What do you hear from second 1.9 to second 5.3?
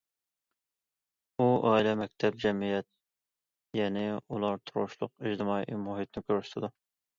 مەكتەپ، جەمئىيەت يەنى، ئۇلار تۇرۇشلۇق